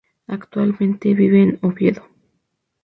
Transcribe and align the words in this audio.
Actualmente 0.25 1.13
vive 1.13 1.43
en 1.43 1.59
Oviedo. 1.61 2.01